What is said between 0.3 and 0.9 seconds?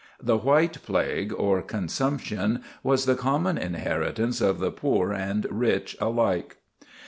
"White